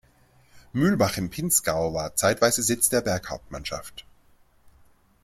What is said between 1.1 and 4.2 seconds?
im Pinzgau war zeitweise Sitz der Berghauptmannschaft.